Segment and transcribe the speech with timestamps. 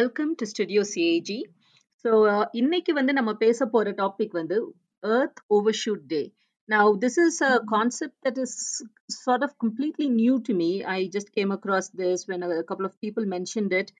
[0.00, 1.36] Welcome to studio CAG
[2.04, 2.10] so
[2.60, 4.58] இன்னைக்கு வந்து நம்ம பேச போற டாபிக் வந்து
[5.02, 6.24] earth overshoot day
[6.68, 8.52] Now, this is a concept that is
[9.16, 10.70] sort of completely new to me.
[10.84, 13.92] I just came across this when a, couple of people mentioned it.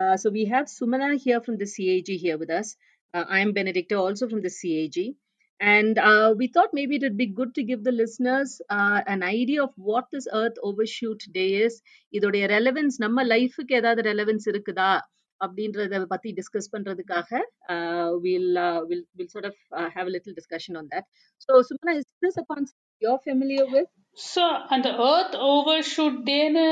[0.00, 2.68] Uh, so, we have Sumana here from the CAG here with us.
[3.14, 4.96] Uh, I'm Benedicta also from the CAG.
[5.60, 9.24] And uh, we thought maybe it would be good to give the listeners uh, an
[9.24, 11.74] idea of what this Earth Overshoot Day is.
[12.12, 14.92] இதோடைய relevance நம்ம லைஃபுக்கு ஏதாவது relevance இருக்குதா
[15.41, 17.29] அப்படின்றத பத்தி discuss பண்றதுக்காக
[18.25, 18.49] will
[18.89, 19.61] will will sort of
[19.95, 21.07] have little discussion on that
[21.45, 24.43] so Sumana is this a concept you're familiar with so
[24.75, 26.65] அந்த earth overshoot டேன்னு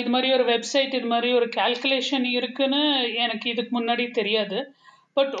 [0.00, 2.82] இது மாதிரி ஒரு வெப்சைட் இது மாதிரி ஒரு கால்குலேஷன் இருக்குன்னு
[3.24, 4.58] எனக்கு இதுக்கு முன்னாடி தெரியாது.
[5.16, 5.34] But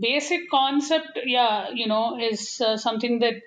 [0.00, 1.46] basic concept yeah
[1.82, 2.48] you know is
[2.86, 3.40] something that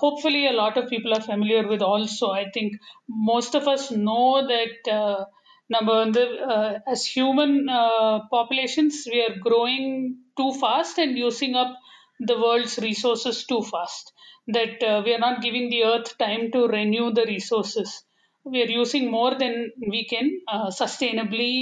[0.00, 2.30] hopefully a lot of people are familiar with also.
[2.32, 2.70] I think
[3.08, 5.18] most of us know that uh,
[5.73, 6.23] நம்ம வந்து
[6.93, 9.87] as human uh, populations we are growing
[10.39, 11.71] too fast and using up
[12.29, 14.05] the world's resources too fast
[14.55, 17.89] that uh, we are not giving the earth time to renew the resources
[18.53, 19.55] we are using more than
[19.93, 21.53] we can uh, sustainably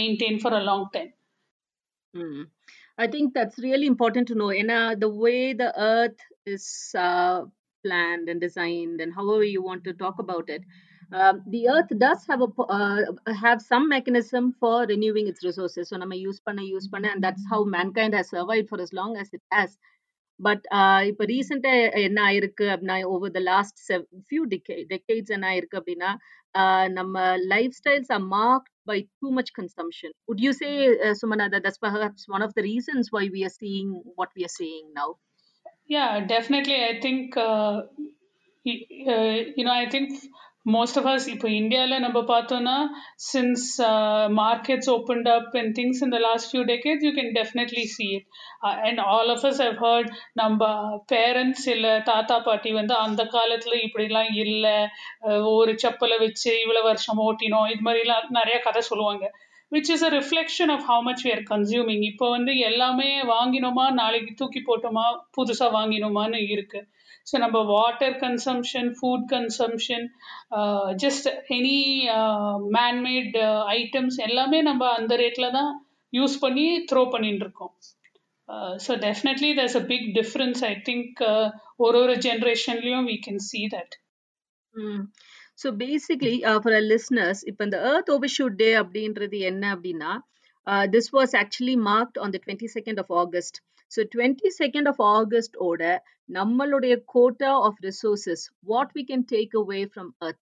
[0.00, 1.10] maintain for a long time
[2.20, 2.42] mm.
[3.04, 4.70] i think that's really important to know in
[5.04, 6.20] the way the earth
[6.54, 6.64] is
[7.84, 10.62] planned and designed and however you want to talk about it
[11.12, 13.02] um, the earth does have a uh,
[13.44, 17.44] have some mechanism for renewing its resources so nama use panna use panna and that's
[17.52, 19.70] how mankind has survived for as long as it has
[20.46, 20.60] but
[21.08, 23.80] இப்போ ரீசெண்டாக என்ன ஆயிருக்கு அப்படின்னா over the last
[24.26, 26.10] few decade decades என்ன ஆயிருக்கு அப்படின்னா
[26.98, 30.10] நம்ம life styles are mark by too much consumption.
[30.28, 33.54] Would you say, uh, Sumana, that that's perhaps one of the reasons why we are
[33.60, 35.16] seeing what we are seeing now?
[35.86, 36.76] Yeah, definitely.
[36.84, 37.82] I think, uh,
[38.64, 40.12] you know, I think
[40.65, 42.75] most of us இப்போ இந்தியாவில் நம்ம பார்த்தோம்னா
[43.25, 43.65] since
[44.37, 48.25] markets opened up and things in the last few decades you can definitely see it
[48.85, 50.69] and all of us have heard நம்ம
[51.13, 54.75] parents இல்லை தாத்தா பாட்டி வந்து அந்த காலத்தில் இப்படிலாம் இல்லை
[55.55, 59.25] ஒரு செப்பலை வச்சு இவ்வளோ வருஷம் ஓட்டினோம் இது மாதிரிலாம் நிறைய கதை சொல்லுவாங்க.
[59.71, 64.61] Which is a reflection of how much we're consuming இப்போ வந்து எல்லாமே வாங்கினோமா நாளைக்கு தூக்கி
[64.67, 65.05] போட்டோமா
[65.37, 66.85] புதுசாக வாங்கினோமான்னு இருக்குது
[67.27, 70.05] ஸோ நம்ம water consumption food consumption
[71.03, 71.79] just any
[72.75, 73.37] manmade
[73.75, 75.71] items எல்லாமே நம்ம அந்த ரேட்டில் தான்
[76.13, 77.73] யூஸ் பண்ணி த்ரோ பண்ணிட்டு இருக்கோம்
[78.85, 81.21] so definitely there's a big difference I think
[81.79, 83.95] ஒரு ஒரு ஜென்ரேஷன்லையும் we can see that
[85.61, 90.11] so basically for a listeners இப்போ இந்த எர்த் ஓவர்ஷூட் டே அப்படின்றது என்ன அப்படின்னா
[90.89, 93.57] this was actually marked on the twenty second of August
[93.95, 95.83] so twenty second of August ஓட
[96.29, 100.41] நம்மளுடைய quota of resources what we can take away from earth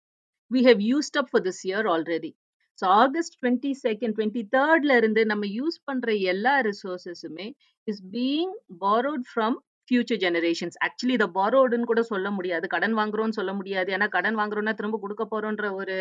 [0.51, 2.33] we have used up for this year already
[2.79, 7.49] so August twenty second twenty தேர்ட்ல இருந்து நம்ம use பண்ற எல்லா ரிசோர்சஸுமே
[7.87, 9.59] is being borrowed from
[9.89, 12.67] future generations actually இதை பாரோடுன்னு கூட சொல்ல முடியாது.
[12.75, 13.89] கடன் வாங்குறோம்னு சொல்ல முடியாது.
[13.97, 15.97] ஏன்னா கடன் வாங்குறோம்னா திரும்ப கொடுக்க போறோன்ற ஒரு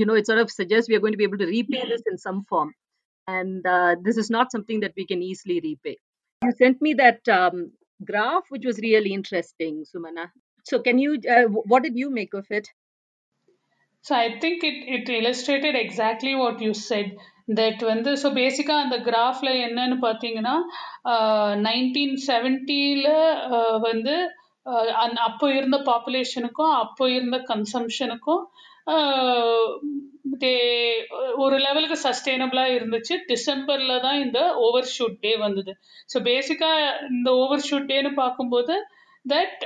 [0.00, 2.40] you know it's of suggest we are going to be able to repay this in some
[2.48, 2.72] form
[3.28, 3.66] and
[4.06, 5.94] this is not something that we can easily repay
[6.42, 7.72] you sent me that um,
[8.04, 10.24] graph which was really interesting sumana
[10.66, 12.68] so can you uh, what did you make of it
[14.04, 17.10] so i think it, it illustrated exactly what you said
[17.48, 20.54] that வந்து so பேசிக்காக அந்த கிராஃபில் என்னன்னு பார்த்தீங்கன்னா
[21.68, 23.08] nineteen செவன்ட்டியில்
[23.78, 24.41] வந்து அந்
[25.26, 28.42] அப்போ இருந்த பாப்புலேஷனுக்கும் அப்போ இருந்த கன்சம்ஷனுக்கும்
[30.42, 30.52] தே
[31.34, 33.14] ஒரு லெவலுக்கு சஸ்டெயினபிளாக இருந்துச்சு.
[33.28, 35.72] டிசம்பரில் தான் இந்த ஓவர் ஷூட் டே வந்தது
[36.12, 38.76] ஸோ பேசிக்காக இந்த ஓவர் ஷூட் டேன்னு பார்க்கும்போது
[39.24, 39.62] that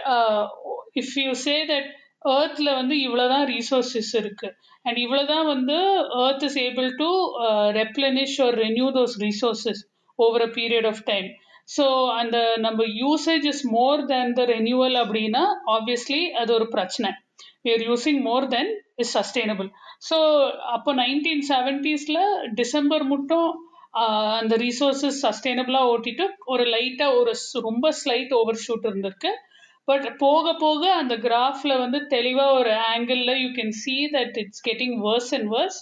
[0.95, 1.91] if you say that
[2.35, 5.77] ஏர்த்தில் வந்து இவ்வளோதான் ரீசோர்ஸஸ் இருக்குது அண்ட் இவ்வளோதான் வந்து
[6.25, 7.09] earth is able to
[7.79, 9.83] replenish or renew those resources
[10.19, 11.29] over a period of time
[11.69, 11.85] so
[12.21, 15.43] அந்த uh, நம்ம usage is more than the renewal அப்படின்னா
[15.77, 17.11] ஆப்வியஸ்லி அது ஒரு பிரச்சனை.
[17.65, 18.71] We are using more than
[19.03, 19.69] is sustainable
[20.09, 20.17] so
[20.75, 22.23] அப்போ nineteen செவன்டீஸில்
[22.61, 23.49] December மட்டும்
[24.39, 26.25] அந்த ரீசோர்ஸஸ் சஸ்டெயினபிளாக ஓட்டிட்டு
[26.55, 27.33] ஒரு லைட்டாக ஒரு
[27.69, 29.33] ரொம்ப ஸ்லைட் ஓவர் ஷூட் இருந்திருக்கு.
[29.89, 34.97] பட் போக போக அந்த கிராஃபில் வந்து தெளிவாக ஒரு ஆங்கிளில் you can see that it's getting
[35.07, 35.79] worse and worse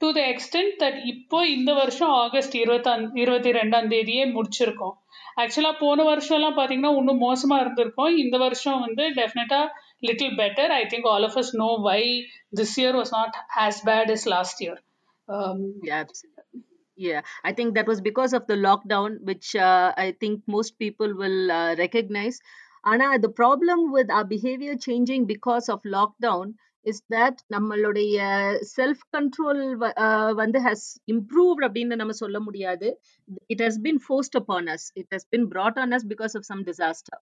[0.00, 4.96] to the extent that இப்போ இந்த வருஷம் ஆகஸ்ட் இருபத்தாம் இருபத்தி ரெண்டாம் தேதியே முடிச்சிருக்கோம்.
[5.42, 9.66] ஆக்சுவலாக போன வருஷம்லாம் பார்த்தீங்கன்னா இன்னும் மோசமாக இருந்திருக்கும் இந்த வருஷம் வந்து டெஃபினட்டாக
[10.08, 12.00] little better I think all of us know why
[12.60, 13.36] this year was not
[13.66, 14.80] as bad is last year
[15.82, 16.04] yeah.
[16.98, 21.10] Yeah, I think that was because of the lockdown, which uh, I think most people
[21.14, 22.36] will uh, recognize.
[22.84, 26.54] Anna, the problem with our behavior changing because of lockdown
[26.86, 28.16] is that நம்மளுடைய
[28.76, 29.62] self control
[30.34, 32.88] வந்து has improved அப்படின்னு நம்ம சொல்ல முடியாது.
[33.52, 36.62] It has been forced upon us it has been brought on us because of some
[36.70, 37.20] disaster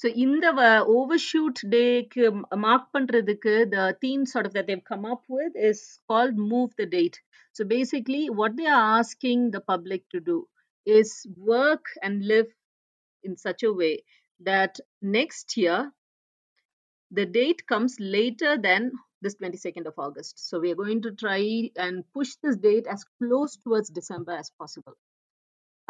[0.00, 0.46] so இந்த
[0.90, 2.26] over shoot டேக்கு
[2.66, 6.86] mark பண்ணுறதுக்கு the themes sort of that they come up with is called move the
[6.96, 7.18] date
[7.56, 10.38] so basically what they are asking the public to do
[10.86, 11.16] is
[11.58, 12.50] work and live
[13.24, 13.92] in such a way
[14.40, 14.78] that
[15.14, 15.78] next year
[17.10, 18.92] the date comes later than
[19.22, 20.48] this 22nd of August.
[20.48, 24.50] So we are going to try and push this date as close towards December as
[24.58, 24.94] possible.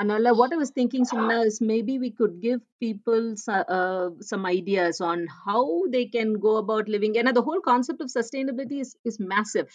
[0.01, 5.03] Anala, what I was thinking, Sumna, is maybe we could give people uh, some ideas
[5.03, 7.19] on how they can go about living.
[7.19, 9.69] And the whole concept of sustainability is, is massive,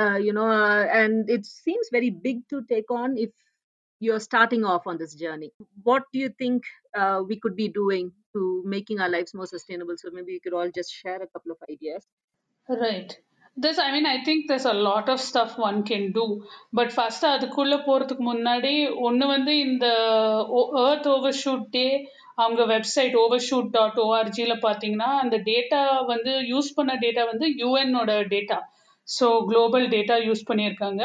[0.00, 3.30] uh, you know, uh, and it seems very big to take on if
[4.00, 5.52] you're starting off on this journey.
[5.82, 6.64] What do you think
[6.94, 9.96] uh, we could be doing to making our lives more sustainable?
[9.96, 12.04] So maybe you could all just share a couple of ideas.
[12.68, 13.16] Right.
[13.56, 16.24] This, I mean, I think there's a lot of stuff one can do.
[16.72, 18.72] But first அதுக்குள்ள போறதுக்கு முன்னாடி
[19.06, 19.86] ஒன்று வந்து இந்த
[20.82, 21.86] earth over shoot day
[22.40, 25.80] அவங்க website over shoot dot ஓஆர்ஜியில் பார்த்தீங்கன்னா அந்த டேட்டா
[26.12, 28.58] வந்து யூஸ் பண்ண டேட்டா வந்து யூஎன்னோட data
[29.08, 31.02] so global data use பண்ணியிருக்காங்க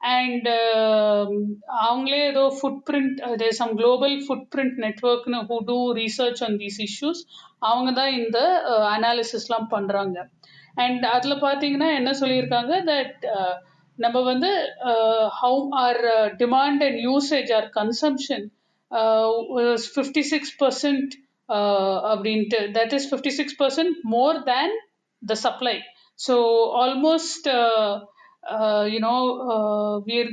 [0.00, 1.32] அண்ட் um,
[1.80, 6.78] அவங்களே ஏதோ ஃபுட் பிரிண்ட் அதே some global food print நெட்ஒர்க்னு who do research on these
[6.86, 7.20] issues
[7.60, 8.38] அவங்க தான் இந்த
[8.70, 10.16] uh, அனாலிசிஸ்லாம் பண்ணுறாங்க
[10.76, 12.72] அண்ட் அதில் பார்த்தீங்கன்னா என்ன சொல்லியிருக்காங்க?
[12.90, 13.54] தட் uh,
[13.98, 14.50] நம்ம வந்து
[15.40, 16.00] how our
[16.38, 18.46] demand and usage or consumption
[19.88, 21.12] fifty six percent
[22.12, 22.60] அப்படின்ட்டு.
[22.78, 24.74] That is fifty six percent more than
[25.22, 25.76] the supply
[26.18, 26.36] so
[26.84, 27.48] almost
[28.51, 30.29] uh, uh, you know, uh, we're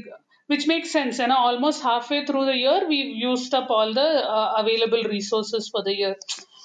[0.47, 1.19] which makes sense.
[1.19, 5.83] And almost halfway through the year, we've used up all the uh, available resources for
[5.83, 6.17] the year.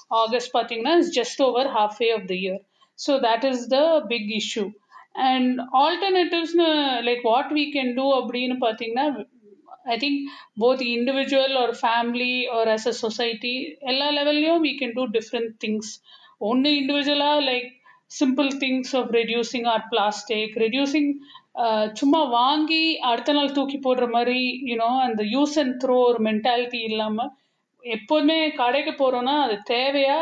[0.10, 2.60] August, pathina is just over halfway of the year.
[2.96, 4.72] So that is the big issue.
[5.16, 9.26] And alternatives, na- like what we can do, அப்படின்னு பார்த்தீங்கன்னா
[9.86, 15.08] I think both individual or family or as a society, எல்லா லெவல்லையும் we can do
[15.08, 16.02] different things.
[16.38, 17.72] ஒன்று இண்டிவிஜுவலாக like
[18.13, 21.11] Simple things of reducing or plastic reducing
[21.93, 27.33] சும்மா வாங்கி அடுத்த நாள் தூக்கி போடுற மாதிரி யூனோ அந்த யூஸ் அண்ட் த்ரோ ஒரு மென்டாலிட்டி இல்லாமல்
[27.85, 30.19] எப்போதுமே கடைக்கு போகிறோன்னா அது தேவையா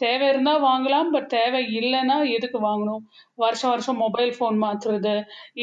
[0.00, 3.02] தேவை இருந்தால் வாங்கலாம் பட் தேவை இல்லைன்னா எதுக்கு வாங்கணும்?
[3.38, 5.14] வருஷம் வருஷம் மொபைல் ஃபோன் மாற்றுறது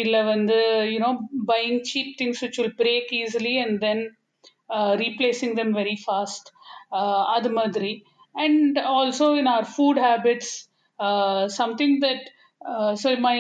[0.02, 0.58] இல்லை வந்து
[0.94, 1.10] you know
[1.52, 4.04] buying cheap things which will break easily and then
[5.04, 6.50] replacing them very fast
[7.36, 7.92] அது மாதிரி.
[8.36, 10.54] And also in our food habits
[11.00, 12.22] Uh, something that
[12.62, 13.38] uh, so my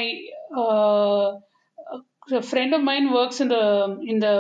[0.56, 1.28] uh,
[2.32, 3.64] a friend of mine works in the
[4.04, 4.34] in the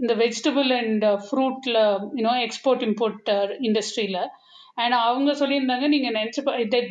[0.00, 4.20] in the vegetable and uh, fruit la- you know export import uh, industry ல
[4.82, 6.40] and அவங்க சொல்லியிருந்தாங்க நீங்க நினைச்சு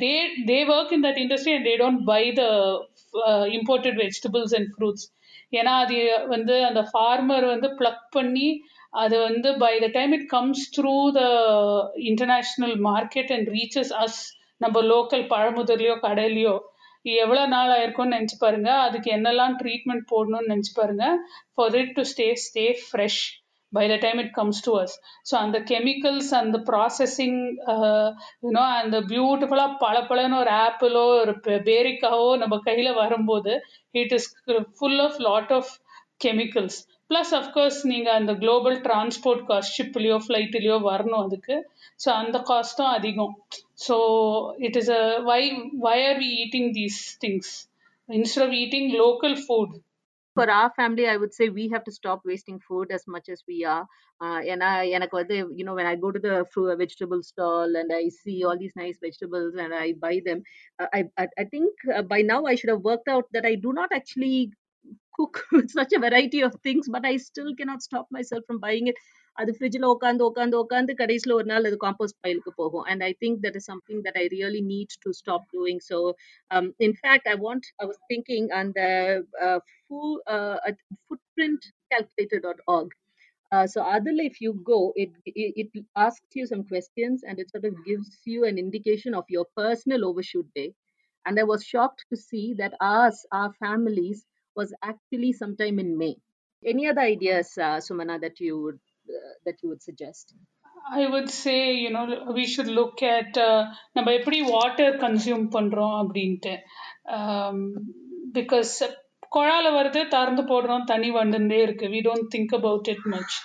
[0.04, 0.12] they
[0.50, 2.44] they work in that industry and they don't buy the
[3.58, 5.06] imported vegetables and fruits
[5.60, 5.98] ஏன்னா அது
[6.36, 8.48] வந்து அந்த farmer வந்து ப்ளக் பண்ணி
[9.04, 11.24] அது வந்து by the time it comes through the
[12.12, 14.22] international market and reaches us
[14.62, 16.56] நம்ம லோக்கல் பழமுதிர்லையோ கடையிலையோ
[17.06, 18.70] எவ்வளோ நாள் ஆயிருக்கும்னு நினச்சி பாருங்க.
[18.80, 21.06] அதுக்கு என்னெல்லாம் ட்ரீட்மெண்ட் போடணும்னு நினச்சி பாருங்க.
[21.54, 23.22] For it to stay stay fresh
[23.74, 24.96] by the time it comes to us
[25.30, 27.40] so அந்த கெமிக்கல்ஸ் அந்த ப்ராசஸிங்
[28.44, 31.34] யூனோ அந்த பியூட்டிஃபுல்லாக பல பழன்னு பளபளன்னு ஒரு ஆப்பிளோ ஒரு
[31.66, 33.54] பேரிக்காவோ நம்ம கையில் வரும்போது
[33.96, 34.27] it is
[34.77, 35.72] full of lot of
[36.25, 41.55] chemicals plus of course நீங்கள் அந்த குளோபல் டிரான்ஸ்போர்ட் காஸ்ட் ஷிப்லேயோ ஃப்ளைட்லேயோ வரணும் அதுக்கு
[42.03, 43.33] ஸோ அந்த காஸ்ட்டும் அதிகம்
[43.88, 43.95] so
[44.67, 45.41] it is a why
[45.88, 47.51] why are we eating these things
[48.10, 49.75] instead of eating local food
[50.38, 53.43] for our family i would say we have to stop wasting food as much as
[53.48, 53.83] we are
[54.22, 57.75] uh, and I, எனக்கு வந்து you know when i go to the fruit vegetable stall
[57.81, 60.39] and i see all these nice vegetables and i buy them
[60.79, 63.27] uh, I, I i think uh, by now i should have worked out
[65.17, 68.88] cook with such a variety of things but i still cannot stop myself from buying
[68.93, 69.00] it
[69.40, 73.38] அது ஃப்ரிட்ஜில் உட்காந்து உட்காந்து உட்காந்து கடைசியில் ஒரு நாள் அது compost பைலுக்கு போகும் and I think
[73.45, 75.99] that is something that I really need to stop doing so
[76.87, 78.81] in fact I want I was thinking அந்த
[81.09, 81.62] footprint
[81.93, 82.88] calculator.org
[83.52, 87.50] uh, so Adil, if you go, it, it it asks you some questions and it
[87.50, 90.69] sort of gives you an indication of your personal overshoot day.
[91.26, 94.25] And I was shocked to see that ours, our families,
[94.55, 96.15] was actually sometime in May.
[96.63, 100.33] Any other ideas, uh, Sumana, that you would uh, that you would suggest?
[100.91, 103.62] I would say, you know, we should look at uh,
[103.95, 106.53] நம்ம எப்படி water consume பண்ணுறோம் அப்படின்ட்டு
[108.39, 108.74] because
[109.36, 113.36] குழால வருது திறந்து போடுறோம் தண்ணி வந்துட்டே இருக்கு we don't think about it much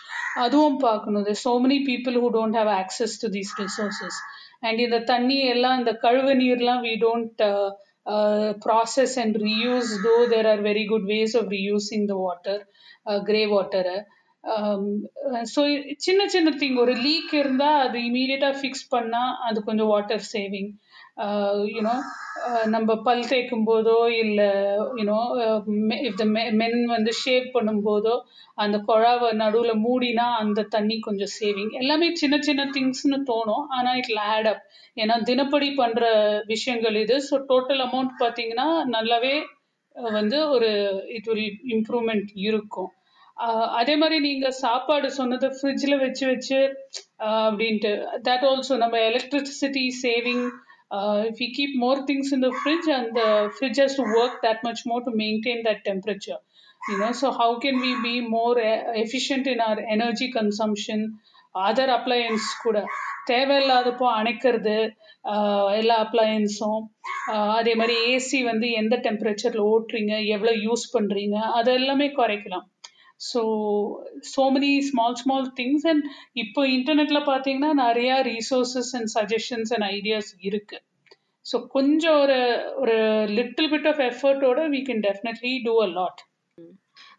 [0.45, 4.17] அதுவும் பார்க்கணும் there's so many people who don't have access to these resources
[4.67, 7.41] and இந்த தண்ணி எல்லாம் இந்த கழுவு நீர்லாம் we don't
[8.09, 12.59] uh, process and reuse, though there are very good ways of reusing the water,
[13.07, 13.85] uh, grey water.
[15.55, 15.61] So
[15.97, 20.71] சின்ன சின்ன thing ஒரு league இருந்தால் அது இமீடியட்டாக ஃபிக்ஸ் பண்ணால் அது கொஞ்சம் water saving
[21.27, 21.93] Uh, you know
[22.49, 23.95] uh, நம்ம பல் தேய்க்கும் போதோ
[24.25, 24.51] இல்லை
[24.99, 25.17] you know
[26.09, 28.13] if the uh, men வந்து ஷேவ் பண்ணும்போதோ
[28.59, 33.65] அந்த குழாவை நடுவில் மூடினா அந்த தண்ணி கொஞ்சம் சேவிங் எல்லாமே சின்ன சின்ன திங்ஸ்னு தோணும்.
[33.77, 34.63] ஆனால் இட்ல ஆட் அப்
[34.97, 36.05] ஏன்னா தினப்படி பண்ணுற
[36.53, 37.17] விஷயங்கள் இது.
[37.29, 39.35] ஸோ டோட்டல் அமௌண்ட் பார்த்தீங்கன்னா நல்லாவே
[39.97, 40.71] வந்து ஒரு
[41.17, 41.45] இட் வில்
[41.77, 42.91] இம்ப்ரூவ்மெண்ட் இருக்கும்.
[43.81, 46.61] அதே மாதிரி நீங்கள் சாப்பாடு சொன்னது ஃப்ரிட்ஜில் வச்சு வச்சு
[47.35, 47.93] அப்படின்ட்டு
[48.29, 50.47] தட் ஆல்சோ நம்ம electricity saving
[50.91, 54.37] uh, if we keep more things in the fridge and the fridge has to work
[54.43, 56.41] that much more to maintain that temperature
[56.83, 61.01] you know so how can we be more e- efficient in our energy consumption
[61.55, 62.79] other appliances கூட
[63.27, 64.75] தேவையில்லாதப்போ அணைக்கிறது
[65.79, 66.83] எல்லா அப்ளையன்ஸும்
[67.59, 72.67] அதே மாதிரி AC வந்து எந்த டெம்பரேச்சரில் ஓட்டுறீங்க எவ்வளோ use பண்ணுறீங்க அது எல்லாமே குறைக்கலாம்
[73.32, 73.42] so
[74.34, 76.06] so many small small things and
[76.44, 80.84] இப்போ இன்டர்நெட்டில் பார்த்தீங்கன்னா நிறையா resources and suggestions and ideas இருக்குது
[81.46, 82.40] ஸோ கொஞ்சம் ஒரு
[82.84, 82.98] ஒரு
[83.40, 86.22] little bit of எஃபர்ட்டோட we can definitely do a lot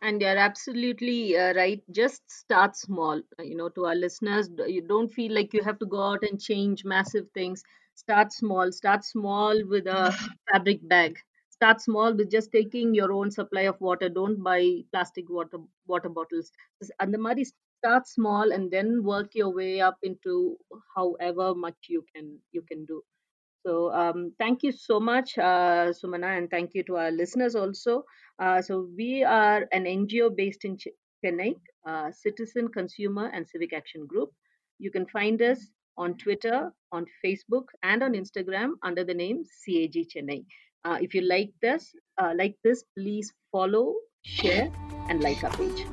[0.06, 4.66] and you're absolutely uh, right just start small Uh, you know to our listeners d-
[4.74, 7.62] you don't feel like you have to go out and change massive things
[8.02, 10.02] start small start small with a
[10.48, 11.12] fabric bag
[11.59, 14.61] start small with just taking your own supply of water don't buy
[14.93, 16.51] plastic water water bottles
[16.99, 17.45] and the muddy
[17.81, 20.57] start small and then work your way up into
[20.95, 23.01] however much you can you can do
[23.65, 28.03] so um, thank you so much, uh, Sumana, and thank you to our listeners also.
[28.39, 30.77] Uh, so we are an NGO based in
[31.25, 31.55] Chennai,
[31.87, 34.31] uh, Citizen Consumer and Civic Action Group.
[34.79, 35.59] You can find us
[35.97, 40.45] on Twitter, on Facebook, and on Instagram under the name CAG Chennai.
[40.85, 44.71] Uh, if you like this, uh, like this, please follow, share,
[45.09, 45.85] and like our page.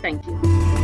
[0.00, 0.81] Thank you.